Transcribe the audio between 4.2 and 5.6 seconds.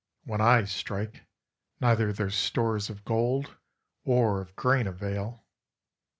of grain avail.